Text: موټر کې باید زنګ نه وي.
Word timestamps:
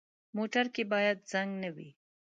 موټر 0.37 0.65
کې 0.73 0.83
باید 0.93 1.17
زنګ 1.31 1.49
نه 1.63 1.69
وي. 1.75 1.89